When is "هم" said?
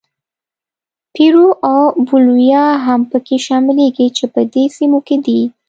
2.85-3.01